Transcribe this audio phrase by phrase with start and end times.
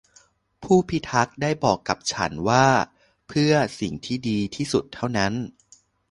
[0.63, 2.67] ผู้พิทักษ์ได้บอกกับฉันว่า
[3.27, 5.33] เพิ่อสิ่งที่ดีที่สุดเท่านั้น